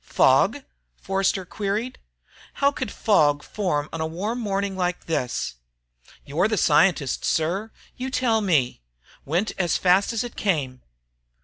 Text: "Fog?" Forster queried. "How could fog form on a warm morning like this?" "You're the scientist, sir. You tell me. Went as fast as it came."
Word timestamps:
"Fog?" 0.03 0.63
Forster 0.99 1.45
queried. 1.45 1.99
"How 2.53 2.71
could 2.71 2.89
fog 2.91 3.43
form 3.43 3.87
on 3.93 4.01
a 4.01 4.07
warm 4.07 4.39
morning 4.39 4.75
like 4.75 5.05
this?" 5.05 5.57
"You're 6.25 6.47
the 6.47 6.57
scientist, 6.57 7.23
sir. 7.23 7.69
You 7.97 8.09
tell 8.09 8.41
me. 8.41 8.81
Went 9.25 9.51
as 9.59 9.77
fast 9.77 10.11
as 10.11 10.23
it 10.23 10.35
came." 10.35 10.81